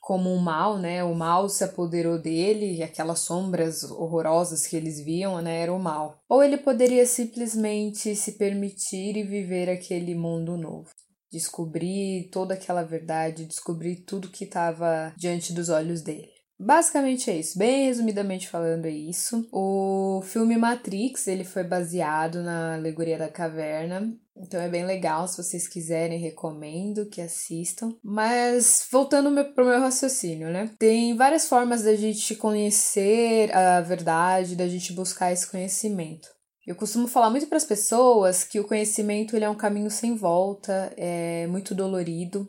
como 0.00 0.32
um 0.32 0.38
mal, 0.38 0.78
né? 0.78 1.02
O 1.04 1.14
mal 1.14 1.48
se 1.48 1.64
apoderou 1.64 2.20
dele 2.20 2.76
e 2.76 2.82
aquelas 2.82 3.20
sombras 3.20 3.84
horrorosas 3.84 4.66
que 4.66 4.76
eles 4.76 5.04
viam, 5.04 5.40
né, 5.40 5.60
era 5.60 5.72
o 5.72 5.78
mal. 5.78 6.20
Ou 6.28 6.42
ele 6.42 6.58
poderia 6.58 7.06
simplesmente 7.06 8.14
se 8.16 8.32
permitir 8.32 9.16
e 9.16 9.22
viver 9.22 9.68
aquele 9.68 10.14
mundo 10.14 10.56
novo. 10.56 10.90
Descobrir 11.30 12.28
toda 12.30 12.54
aquela 12.54 12.82
verdade, 12.82 13.46
descobrir 13.46 14.04
tudo 14.04 14.28
que 14.28 14.44
estava 14.44 15.14
diante 15.16 15.52
dos 15.52 15.68
olhos 15.68 16.02
dele. 16.02 16.31
Basicamente 16.64 17.28
é 17.28 17.36
isso, 17.36 17.58
bem 17.58 17.86
resumidamente 17.86 18.48
falando 18.48 18.86
é 18.86 18.90
isso. 18.90 19.48
O 19.50 20.22
filme 20.22 20.56
Matrix, 20.56 21.26
ele 21.26 21.42
foi 21.42 21.64
baseado 21.64 22.40
na 22.40 22.74
alegoria 22.74 23.18
da 23.18 23.28
caverna, 23.28 24.14
então 24.36 24.60
é 24.60 24.68
bem 24.68 24.86
legal, 24.86 25.26
se 25.26 25.42
vocês 25.42 25.66
quiserem, 25.66 26.20
recomendo 26.20 27.08
que 27.08 27.20
assistam. 27.20 27.92
Mas 28.02 28.86
voltando 28.92 29.32
para 29.52 29.64
o 29.64 29.66
meu 29.66 29.80
raciocínio, 29.80 30.50
né? 30.50 30.70
Tem 30.78 31.16
várias 31.16 31.48
formas 31.48 31.82
da 31.82 31.96
gente 31.96 32.36
conhecer 32.36 33.54
a 33.54 33.80
verdade, 33.80 34.54
da 34.54 34.68
gente 34.68 34.92
buscar 34.92 35.32
esse 35.32 35.50
conhecimento. 35.50 36.28
Eu 36.64 36.76
costumo 36.76 37.08
falar 37.08 37.28
muito 37.28 37.48
para 37.48 37.58
as 37.58 37.64
pessoas 37.64 38.44
que 38.44 38.60
o 38.60 38.66
conhecimento 38.66 39.34
ele 39.34 39.44
é 39.44 39.50
um 39.50 39.56
caminho 39.56 39.90
sem 39.90 40.14
volta, 40.14 40.92
é 40.96 41.44
muito 41.48 41.74
dolorido. 41.74 42.46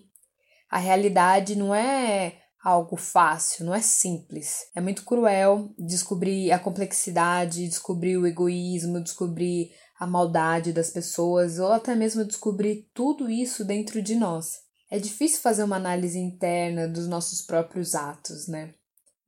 A 0.70 0.77
realidade 0.77 1.55
não 1.55 1.74
é 1.74 2.43
algo 2.63 2.96
fácil, 2.96 3.65
não 3.65 3.75
é 3.75 3.82
simples. 3.82 4.67
É 4.74 4.79
muito 4.79 5.03
cruel 5.03 5.70
descobrir 5.77 6.51
a 6.51 6.58
complexidade, 6.58 7.67
descobrir 7.67 8.17
o 8.17 8.25
egoísmo, 8.25 9.03
descobrir 9.03 9.72
a 10.00 10.08
maldade 10.08 10.72
das 10.72 10.89
pessoas 10.89 11.60
ou 11.60 11.72
até 11.72 11.93
mesmo 11.93 12.24
descobrir 12.24 12.89
tudo 12.93 13.29
isso 13.29 13.65
dentro 13.65 14.01
de 14.01 14.15
nós. 14.15 14.62
É 14.89 14.98
difícil 14.98 15.41
fazer 15.41 15.63
uma 15.63 15.75
análise 15.75 16.17
interna 16.17 16.88
dos 16.88 17.08
nossos 17.08 17.41
próprios 17.41 17.96
atos, 17.96 18.48
né? 18.48 18.74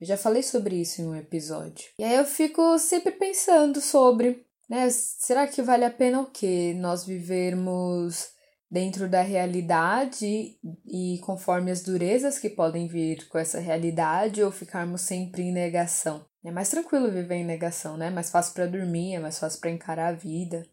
Eu 0.00 0.06
já 0.06 0.16
falei 0.16 0.42
sobre 0.42 0.76
isso 0.76 1.00
em 1.00 1.06
um 1.06 1.14
episódio. 1.14 1.86
E 1.98 2.04
aí 2.04 2.16
eu 2.16 2.24
fico 2.24 2.78
sempre 2.78 3.12
pensando 3.12 3.80
sobre, 3.80 4.46
né? 4.68 4.88
Será 4.90 5.46
que 5.46 5.62
vale 5.62 5.84
a 5.84 5.90
pena 5.90 6.20
o 6.20 6.30
quê? 6.30 6.74
Nós 6.78 7.04
vivermos 7.04 8.28
dentro 8.70 9.08
da 9.08 9.22
realidade 9.22 10.58
e 10.86 11.18
conforme 11.22 11.70
as 11.70 11.82
durezas 11.82 12.38
que 12.38 12.50
podem 12.50 12.88
vir 12.88 13.28
com 13.28 13.38
essa 13.38 13.60
realidade 13.60 14.42
ou 14.42 14.50
ficarmos 14.50 15.02
sempre 15.02 15.42
em 15.42 15.52
negação. 15.52 16.26
É 16.44 16.50
mais 16.50 16.68
tranquilo 16.68 17.10
viver 17.10 17.36
em 17.36 17.44
negação, 17.44 17.96
né? 17.96 18.08
É 18.08 18.10
mais 18.10 18.30
fácil 18.30 18.54
para 18.54 18.66
dormir, 18.66 19.14
é 19.14 19.18
mais 19.18 19.38
fácil 19.38 19.60
para 19.60 19.70
encarar 19.70 20.08
a 20.08 20.16
vida. 20.16 20.66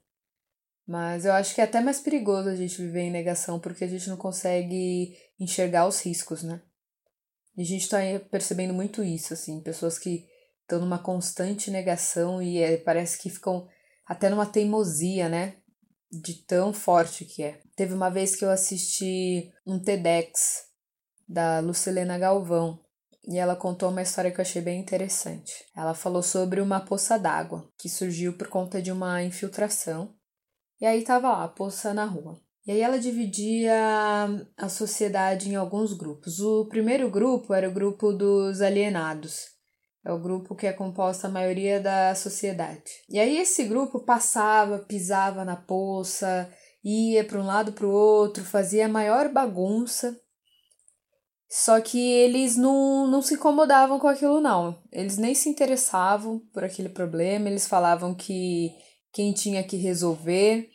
Mas 0.88 1.26
eu 1.26 1.32
acho 1.34 1.56
que 1.56 1.62
é 1.62 1.64
até 1.64 1.80
mais 1.80 2.00
perigoso 2.00 2.50
a 2.50 2.56
gente 2.56 2.82
viver 2.82 3.02
em 3.02 3.12
negação 3.12 3.60
porque 3.60 3.84
a 3.84 3.88
gente 3.88 4.10
não 4.10 4.18
consegue 4.18 5.16
enxergar 5.40 5.88
os 5.88 6.02
riscos, 6.02 6.44
né? 6.44 6.62
E 7.56 7.62
a 7.62 7.66
gente 7.66 7.88
tá 7.88 8.00
percebendo 8.32 8.74
muito 8.74 9.04
isso, 9.04 9.34
assim, 9.34 9.62
pessoas 9.62 9.98
que 9.98 10.26
estão 10.62 10.80
numa 10.80 10.98
constante 11.00 11.70
negação 11.70 12.42
e 12.42 12.58
é, 12.58 12.78
parece 12.78 13.22
que 13.22 13.30
ficam 13.30 13.68
até 14.06 14.30
numa 14.30 14.46
teimosia, 14.46 15.30
né? 15.30 15.58
De 16.22 16.46
tão 16.46 16.74
forte 16.74 17.26
que 17.26 17.44
é. 17.44 17.62
Teve 17.76 17.94
uma 17.94 18.10
vez 18.10 18.36
que 18.36 18.46
eu 18.46 18.50
assisti 18.50 19.52
um 19.66 19.80
TEDx 19.80 20.66
da 21.28 21.60
Lucilena 21.60 22.18
Galvão 22.18 22.80
e 23.26 23.38
ela 23.38 23.56
contou 23.56 23.90
uma 23.90 24.02
história 24.02 24.32
que 24.32 24.40
eu 24.40 24.44
achei 24.44 24.62
bem 24.62 24.80
interessante. 24.80 25.54
Ela 25.76 25.94
falou 25.94 26.22
sobre 26.22 26.60
uma 26.60 26.82
poça 26.82 27.18
d'água 27.18 27.68
que 27.78 27.88
surgiu 27.88 28.38
por 28.38 28.48
conta 28.48 28.82
de 28.82 28.92
uma 28.92 29.24
infiltração. 29.24 30.14
E 30.80 30.86
aí 30.86 31.04
tava 31.04 31.32
lá, 31.32 31.44
a 31.46 31.48
poça 31.48 31.94
na 31.94 32.06
rua. 32.06 32.40
E 32.66 32.72
aí 32.72 32.82
ela 32.82 33.00
dividia 33.00 33.74
a 34.58 34.70
sociedade 34.70 35.50
em 35.50 35.56
alguns 35.56 35.94
grupos. 35.94 36.40
O 36.40 36.66
primeiro 36.66 37.10
grupo 37.10 37.54
era 37.54 37.70
o 37.70 37.74
grupo 37.74 38.12
dos 38.12 38.62
alienados. 38.62 39.53
É 40.06 40.12
o 40.12 40.20
grupo 40.20 40.56
que 40.56 40.68
é 40.68 40.74
composto 40.74 41.26
a 41.26 41.30
maioria 41.30 41.80
da 41.80 42.14
sociedade. 42.14 42.84
E 43.10 43.20
aí 43.20 43.38
esse 43.38 43.64
grupo 43.64 44.00
passava, 44.00 44.80
pisava 44.80 45.46
na 45.46 45.56
poça, 45.56 46.52
ia 46.84 47.24
para 47.24 47.40
um 47.40 47.46
lado 47.46 47.72
para 47.72 47.88
o 47.88 47.92
outro, 47.92 48.44
fazia 48.44 48.86
a 48.86 48.90
maior 48.90 49.30
bagunça 49.30 50.20
só 51.56 51.80
que 51.80 52.00
eles 52.00 52.58
não, 52.58 53.06
não 53.06 53.22
se 53.22 53.36
incomodavam 53.36 54.00
com 54.00 54.08
aquilo, 54.08 54.42
não. 54.42 54.76
Eles 54.92 55.20
nem 55.20 55.36
se 55.36 55.48
interessavam 55.48 56.40
por 56.52 56.64
aquele 56.64 56.90
problema, 56.90 57.48
eles 57.48 57.68
falavam 57.68 58.16
que 58.16 58.72
quem 59.14 59.32
tinha 59.32 59.64
que 59.64 59.78
resolver 59.78 60.68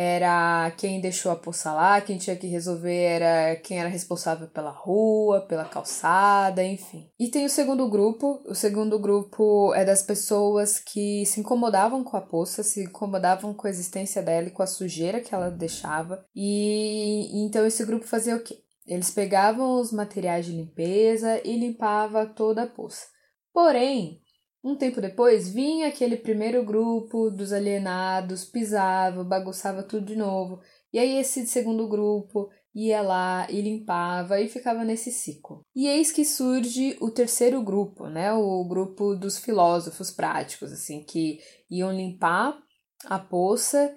era 0.00 0.70
quem 0.76 1.00
deixou 1.00 1.32
a 1.32 1.34
poça 1.34 1.72
lá, 1.72 2.00
quem 2.00 2.18
tinha 2.18 2.36
que 2.36 2.46
resolver 2.46 3.02
era 3.02 3.56
quem 3.56 3.80
era 3.80 3.88
responsável 3.88 4.46
pela 4.46 4.70
rua, 4.70 5.40
pela 5.40 5.64
calçada, 5.64 6.62
enfim. 6.62 7.10
E 7.18 7.26
tem 7.26 7.44
o 7.44 7.50
segundo 7.50 7.90
grupo, 7.90 8.40
o 8.46 8.54
segundo 8.54 8.96
grupo 9.00 9.74
é 9.74 9.84
das 9.84 10.00
pessoas 10.00 10.78
que 10.78 11.26
se 11.26 11.40
incomodavam 11.40 12.04
com 12.04 12.16
a 12.16 12.20
poça, 12.20 12.62
se 12.62 12.84
incomodavam 12.84 13.52
com 13.52 13.66
a 13.66 13.70
existência 13.70 14.22
dela 14.22 14.46
e 14.46 14.52
com 14.52 14.62
a 14.62 14.68
sujeira 14.68 15.20
que 15.20 15.34
ela 15.34 15.50
deixava. 15.50 16.24
E 16.32 17.44
então 17.44 17.66
esse 17.66 17.84
grupo 17.84 18.06
fazia 18.06 18.36
o 18.36 18.40
quê? 18.40 18.56
Eles 18.86 19.10
pegavam 19.10 19.80
os 19.80 19.90
materiais 19.90 20.46
de 20.46 20.52
limpeza 20.52 21.40
e 21.44 21.58
limpava 21.58 22.24
toda 22.24 22.62
a 22.62 22.68
poça. 22.68 23.06
Porém, 23.52 24.20
um 24.62 24.76
tempo 24.76 25.00
depois 25.00 25.48
vinha 25.48 25.88
aquele 25.88 26.16
primeiro 26.16 26.64
grupo 26.64 27.30
dos 27.30 27.52
alienados, 27.52 28.44
pisava, 28.44 29.22
bagunçava 29.22 29.82
tudo 29.82 30.06
de 30.06 30.16
novo. 30.16 30.60
E 30.92 30.98
aí 30.98 31.16
esse 31.18 31.46
segundo 31.46 31.88
grupo 31.88 32.48
ia 32.74 33.00
lá 33.02 33.46
e 33.50 33.60
limpava 33.60 34.40
e 34.40 34.48
ficava 34.48 34.84
nesse 34.84 35.10
ciclo. 35.10 35.62
E 35.74 35.86
eis 35.86 36.10
que 36.10 36.24
surge 36.24 36.96
o 37.00 37.10
terceiro 37.10 37.62
grupo, 37.62 38.08
né? 38.08 38.32
O 38.32 38.64
grupo 38.64 39.14
dos 39.14 39.38
filósofos 39.38 40.10
práticos, 40.10 40.72
assim, 40.72 41.04
que 41.04 41.38
iam 41.70 41.92
limpar 41.92 42.58
a 43.04 43.18
poça 43.18 43.94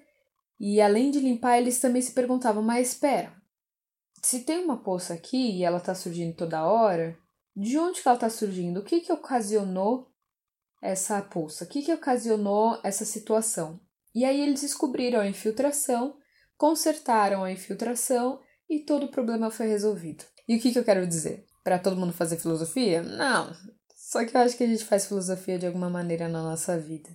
e 0.63 0.79
além 0.79 1.09
de 1.09 1.19
limpar, 1.19 1.57
eles 1.57 1.79
também 1.79 2.03
se 2.03 2.11
perguntavam: 2.11 2.61
mas 2.61 2.89
espera, 2.89 3.33
se 4.21 4.41
tem 4.41 4.63
uma 4.63 4.83
poça 4.83 5.15
aqui 5.15 5.57
e 5.57 5.63
ela 5.63 5.79
está 5.79 5.95
surgindo 5.95 6.35
toda 6.35 6.67
hora, 6.67 7.17
de 7.55 7.79
onde 7.79 7.99
que 7.99 8.07
ela 8.07 8.15
está 8.15 8.29
surgindo? 8.29 8.79
O 8.79 8.83
que 8.83 9.01
que 9.01 9.11
ocasionou 9.11 10.10
essa 10.81 11.21
poça? 11.21 11.63
O 11.63 11.67
que 11.67 11.81
que 11.81 11.93
ocasionou 11.93 12.79
essa 12.83 13.05
situação? 13.05 13.79
E 14.13 14.25
aí 14.25 14.41
eles 14.41 14.61
descobriram 14.61 15.19
a 15.19 15.27
infiltração, 15.27 16.17
consertaram 16.57 17.43
a 17.43 17.51
infiltração 17.51 18.41
e 18.69 18.79
todo 18.79 19.05
o 19.05 19.11
problema 19.11 19.51
foi 19.51 19.67
resolvido. 19.67 20.25
E 20.47 20.55
o 20.55 20.59
que 20.59 20.71
que 20.71 20.79
eu 20.79 20.83
quero 20.83 21.07
dizer? 21.07 21.45
Para 21.63 21.79
todo 21.79 21.95
mundo 21.95 22.11
fazer 22.11 22.37
filosofia? 22.37 23.01
Não. 23.01 23.55
Só 23.95 24.25
que 24.25 24.35
eu 24.35 24.41
acho 24.41 24.57
que 24.57 24.63
a 24.63 24.67
gente 24.67 24.83
faz 24.83 25.05
filosofia 25.05 25.57
de 25.57 25.67
alguma 25.67 25.89
maneira 25.89 26.27
na 26.27 26.41
nossa 26.41 26.77
vida. 26.77 27.09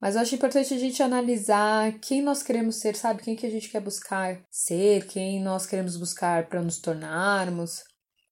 Mas 0.00 0.14
eu 0.14 0.22
acho 0.22 0.34
importante 0.34 0.72
a 0.72 0.78
gente 0.78 1.02
analisar 1.02 1.98
quem 2.00 2.22
nós 2.22 2.42
queremos 2.42 2.76
ser, 2.76 2.96
sabe? 2.96 3.22
Quem 3.22 3.36
que 3.36 3.46
a 3.46 3.50
gente 3.50 3.68
quer 3.68 3.80
buscar 3.80 4.42
ser, 4.50 5.06
quem 5.06 5.42
nós 5.42 5.66
queremos 5.66 5.96
buscar 5.96 6.48
para 6.48 6.62
nos 6.62 6.78
tornarmos. 6.78 7.84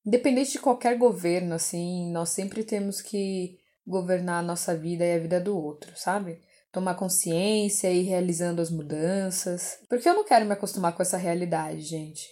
Independente 0.05 0.53
de 0.53 0.59
qualquer 0.59 0.97
governo, 0.97 1.55
assim, 1.55 2.11
nós 2.11 2.31
sempre 2.31 2.65
temos 2.65 3.03
que 3.03 3.58
governar 3.89 4.41
a 4.41 4.47
nossa 4.47 4.77
vida 4.77 5.05
e 5.05 5.15
a 5.15 5.19
vida 5.19 5.41
do 5.41 5.57
outro, 5.57 5.91
sabe? 5.97 6.41
Tomar 6.71 6.95
consciência 6.95 7.91
e 7.91 8.03
ir 8.03 8.05
realizando 8.05 8.61
as 8.61 8.71
mudanças. 8.71 9.79
Porque 9.89 10.09
eu 10.09 10.15
não 10.15 10.25
quero 10.25 10.45
me 10.45 10.53
acostumar 10.53 10.95
com 10.95 11.03
essa 11.03 11.17
realidade, 11.17 11.81
gente. 11.81 12.29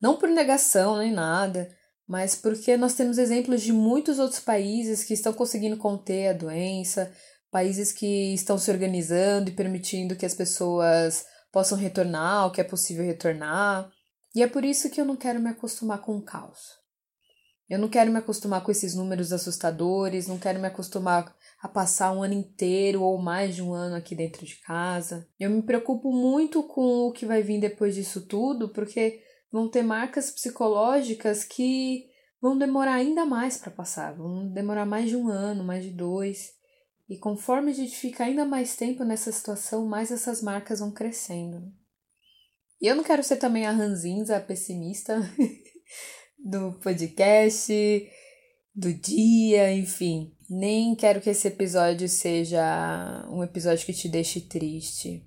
Não 0.00 0.16
por 0.16 0.28
negação 0.28 0.96
nem 0.96 1.12
nada, 1.12 1.68
mas 2.08 2.34
porque 2.34 2.76
nós 2.76 2.94
temos 2.94 3.18
exemplos 3.18 3.62
de 3.62 3.72
muitos 3.72 4.18
outros 4.18 4.40
países 4.40 5.04
que 5.04 5.14
estão 5.14 5.32
conseguindo 5.32 5.76
conter 5.76 6.28
a 6.28 6.32
doença, 6.32 7.12
países 7.50 7.92
que 7.92 8.34
estão 8.34 8.58
se 8.58 8.70
organizando 8.70 9.50
e 9.50 9.54
permitindo 9.54 10.16
que 10.16 10.26
as 10.26 10.34
pessoas 10.34 11.24
possam 11.52 11.78
retornar, 11.78 12.46
o 12.46 12.50
que 12.50 12.60
é 12.60 12.64
possível 12.64 13.04
retornar. 13.04 13.88
E 14.34 14.42
é 14.42 14.46
por 14.48 14.64
isso 14.64 14.90
que 14.90 15.00
eu 15.00 15.04
não 15.04 15.16
quero 15.16 15.38
me 15.38 15.50
acostumar 15.50 16.00
com 16.00 16.16
o 16.16 16.24
caos. 16.24 16.83
Eu 17.74 17.80
não 17.80 17.88
quero 17.88 18.12
me 18.12 18.18
acostumar 18.18 18.62
com 18.62 18.70
esses 18.70 18.94
números 18.94 19.32
assustadores, 19.32 20.28
não 20.28 20.38
quero 20.38 20.60
me 20.60 20.68
acostumar 20.68 21.34
a 21.60 21.66
passar 21.66 22.12
um 22.12 22.22
ano 22.22 22.34
inteiro 22.34 23.02
ou 23.02 23.20
mais 23.20 23.56
de 23.56 23.62
um 23.62 23.72
ano 23.72 23.96
aqui 23.96 24.14
dentro 24.14 24.46
de 24.46 24.54
casa. 24.60 25.26
Eu 25.40 25.50
me 25.50 25.60
preocupo 25.60 26.12
muito 26.12 26.62
com 26.62 27.08
o 27.08 27.10
que 27.10 27.26
vai 27.26 27.42
vir 27.42 27.58
depois 27.58 27.96
disso 27.96 28.28
tudo, 28.28 28.68
porque 28.68 29.20
vão 29.50 29.68
ter 29.68 29.82
marcas 29.82 30.30
psicológicas 30.30 31.42
que 31.42 32.04
vão 32.40 32.56
demorar 32.56 32.94
ainda 32.94 33.26
mais 33.26 33.56
para 33.56 33.72
passar, 33.72 34.14
vão 34.14 34.46
demorar 34.52 34.86
mais 34.86 35.08
de 35.08 35.16
um 35.16 35.28
ano, 35.28 35.64
mais 35.64 35.82
de 35.82 35.90
dois. 35.90 36.52
E 37.08 37.18
conforme 37.18 37.72
a 37.72 37.74
gente 37.74 37.96
fica 37.96 38.22
ainda 38.22 38.44
mais 38.44 38.76
tempo 38.76 39.02
nessa 39.02 39.32
situação, 39.32 39.84
mais 39.84 40.12
essas 40.12 40.40
marcas 40.40 40.78
vão 40.78 40.92
crescendo. 40.92 41.72
E 42.80 42.86
eu 42.86 42.94
não 42.94 43.02
quero 43.02 43.24
ser 43.24 43.38
também 43.38 43.66
a 43.66 43.72
ranzinza, 43.72 44.36
a 44.36 44.40
pessimista 44.40 45.18
do 46.44 46.72
podcast, 46.82 47.72
do 48.74 48.92
dia, 48.92 49.72
enfim. 49.72 50.32
Nem 50.50 50.94
quero 50.94 51.20
que 51.20 51.30
esse 51.30 51.48
episódio 51.48 52.08
seja 52.08 53.26
um 53.30 53.42
episódio 53.42 53.86
que 53.86 53.94
te 53.94 54.08
deixe 54.08 54.42
triste 54.42 55.24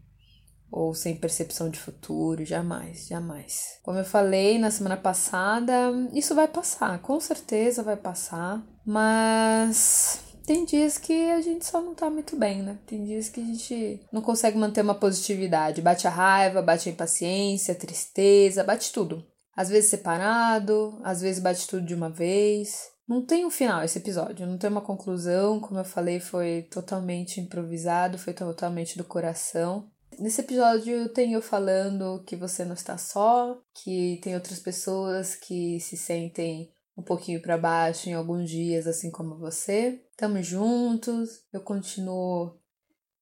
ou 0.72 0.94
sem 0.94 1.16
percepção 1.16 1.70
de 1.70 1.80
futuro, 1.80 2.46
jamais, 2.46 3.08
jamais. 3.08 3.80
Como 3.84 3.98
eu 3.98 4.06
falei 4.06 4.60
na 4.60 4.70
semana 4.70 4.98
passada, 4.98 5.74
isso 6.14 6.36
vai 6.36 6.48
passar, 6.48 7.02
com 7.02 7.20
certeza 7.20 7.82
vai 7.82 7.96
passar, 7.96 8.64
mas 8.86 10.20
tem 10.46 10.66
dias 10.66 10.98
que 10.98 11.32
a 11.32 11.42
gente 11.42 11.66
só 11.66 11.82
não 11.82 11.96
tá 11.96 12.10
muito 12.10 12.36
bem, 12.36 12.62
né? 12.62 12.78
Tem 12.86 13.04
dias 13.04 13.28
que 13.30 13.42
a 13.42 13.44
gente 13.44 14.02
não 14.12 14.22
consegue 14.22 14.58
manter 14.58 14.82
uma 14.82 14.96
positividade. 14.96 15.82
Bate 15.82 16.08
a 16.08 16.10
raiva, 16.12 16.62
bate 16.62 16.90
a 16.90 16.92
impaciência, 16.92 17.74
a 17.74 17.78
tristeza, 17.78 18.64
bate 18.64 18.92
tudo. 18.92 19.26
Às 19.58 19.70
vezes 19.70 19.90
separado, 19.90 21.02
às 21.04 21.20
vezes 21.20 21.42
bate 21.42 21.68
tudo 21.68 21.84
de 21.84 21.96
uma 21.96 22.12
vez. 22.12 22.92
Não 23.08 23.26
tem 23.26 23.44
um 23.44 23.50
final 23.50 23.84
esse 23.84 23.98
episódio, 23.98 24.46
não 24.46 24.60
tem 24.60 24.70
uma 24.70 24.82
conclusão. 24.82 25.60
Como 25.60 25.80
eu 25.80 25.84
falei, 25.84 26.20
foi 26.20 26.68
totalmente 26.70 27.42
improvisado, 27.42 28.20
foi 28.20 28.34
totalmente 28.34 28.96
do 29.00 29.04
coração. 29.04 29.90
Nesse 30.20 30.42
episódio 30.42 31.10
tem 31.10 31.34
eu 31.34 31.42
falando 31.42 32.24
que 32.24 32.36
você 32.36 32.64
não 32.64 32.74
está 32.74 33.00
só, 33.00 33.60
que 33.74 34.20
tem 34.22 34.36
outras 34.36 34.60
pessoas 34.60 35.36
que 35.36 35.80
se 35.80 35.98
sentem 35.98 36.72
um 36.96 37.02
pouquinho 37.02 37.42
para 37.42 37.58
baixo 37.58 38.10
em 38.10 38.14
alguns 38.14 38.50
dias, 38.50 38.86
assim 38.86 39.10
como 39.10 39.38
você. 39.38 40.04
Tamo 40.16 40.42
juntos, 40.44 41.44
eu 41.52 41.62
continuo 41.62 42.60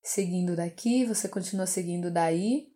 seguindo 0.03 0.55
daqui, 0.55 1.05
você 1.05 1.29
continua 1.29 1.65
seguindo 1.65 2.11
daí. 2.11 2.74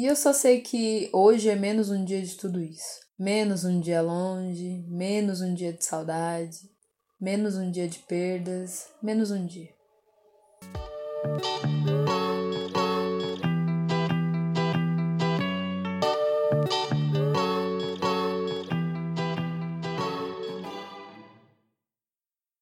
E 0.00 0.06
eu 0.06 0.16
só 0.16 0.32
sei 0.32 0.62
que 0.62 1.10
hoje 1.12 1.50
é 1.50 1.54
menos 1.54 1.90
um 1.90 2.02
dia 2.02 2.22
de 2.22 2.34
tudo 2.34 2.58
isso. 2.58 3.00
Menos 3.18 3.66
um 3.66 3.78
dia 3.78 4.00
longe, 4.00 4.82
menos 4.88 5.42
um 5.42 5.52
dia 5.52 5.74
de 5.74 5.84
saudade, 5.84 6.56
menos 7.20 7.58
um 7.58 7.70
dia 7.70 7.86
de 7.86 7.98
perdas, 7.98 8.88
menos 9.02 9.30
um 9.30 9.44
dia. 9.44 9.68